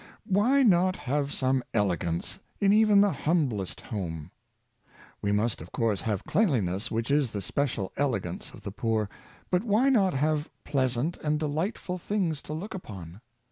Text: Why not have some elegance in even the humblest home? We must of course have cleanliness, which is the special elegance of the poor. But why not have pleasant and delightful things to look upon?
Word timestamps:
Why 0.25 0.63
not 0.63 0.95
have 0.95 1.31
some 1.31 1.63
elegance 1.75 2.39
in 2.59 2.73
even 2.73 3.01
the 3.01 3.11
humblest 3.11 3.81
home? 3.81 4.31
We 5.21 5.31
must 5.31 5.61
of 5.61 5.71
course 5.71 6.01
have 6.01 6.23
cleanliness, 6.23 6.89
which 6.89 7.11
is 7.11 7.29
the 7.29 7.39
special 7.43 7.91
elegance 7.97 8.49
of 8.51 8.61
the 8.63 8.71
poor. 8.71 9.09
But 9.51 9.63
why 9.63 9.89
not 9.89 10.15
have 10.15 10.49
pleasant 10.63 11.17
and 11.17 11.37
delightful 11.39 11.99
things 11.99 12.41
to 12.45 12.53
look 12.53 12.73
upon? 12.73 13.21